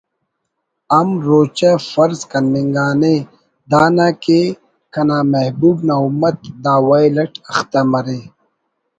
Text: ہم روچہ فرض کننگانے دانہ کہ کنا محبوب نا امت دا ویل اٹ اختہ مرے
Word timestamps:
ہم 0.97 1.07
روچہ 1.27 1.71
فرض 1.91 2.19
کننگانے 2.31 3.15
دانہ 3.71 4.07
کہ 4.23 4.39
کنا 4.93 5.19
محبوب 5.33 5.77
نا 5.87 5.95
امت 6.05 6.37
دا 6.63 6.75
ویل 6.87 7.15
اٹ 7.23 7.33
اختہ 7.51 7.81
مرے 7.91 8.19